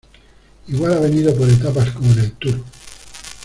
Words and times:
igual 0.67 0.91
ha 0.95 0.99
venido 0.99 1.31
por 1.37 1.47
etapas, 1.47 1.91
como 1.91 2.11
en 2.13 2.17
el 2.21 2.31
tour. 2.39 2.63